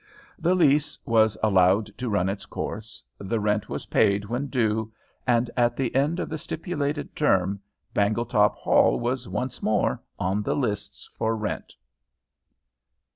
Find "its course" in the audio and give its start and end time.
2.27-3.03